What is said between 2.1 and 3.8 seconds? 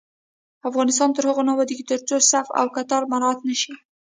صف او کتار مراعت نشي.